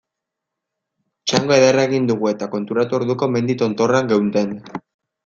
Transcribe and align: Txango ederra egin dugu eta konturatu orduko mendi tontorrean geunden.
Txango 1.31 1.53
ederra 1.57 1.83
egin 1.89 2.07
dugu 2.11 2.29
eta 2.31 2.47
konturatu 2.55 2.97
orduko 3.01 3.29
mendi 3.37 3.57
tontorrean 3.61 4.11
geunden. 4.15 4.57